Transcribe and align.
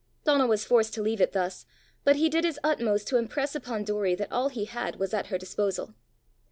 Donal 0.25 0.47
was 0.47 0.65
forced 0.65 0.95
to 0.95 1.01
leave 1.03 1.21
it 1.21 1.33
thus, 1.33 1.67
but 2.03 2.15
he 2.15 2.27
did 2.27 2.43
his 2.43 2.59
utmost 2.63 3.07
to 3.09 3.17
impress 3.17 3.53
upon 3.53 3.85
Doory 3.85 4.17
that 4.17 4.31
all 4.31 4.49
he 4.49 4.65
had 4.65 4.95
was 4.95 5.13
at 5.13 5.27
her 5.27 5.37
disposal. 5.37 5.93